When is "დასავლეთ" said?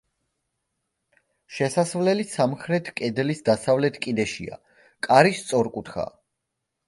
3.51-4.01